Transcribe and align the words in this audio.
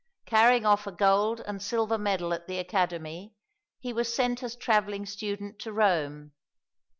Carrying 0.25 0.65
off 0.65 0.87
a 0.87 0.91
gold 0.91 1.41
and 1.41 1.61
silver 1.61 1.95
medal 1.99 2.33
at 2.33 2.47
the 2.47 2.57
Academy, 2.57 3.35
he 3.79 3.93
was 3.93 4.11
sent 4.11 4.41
as 4.41 4.55
travelling 4.55 5.05
student 5.05 5.59
to 5.59 5.71
Rome. 5.71 6.31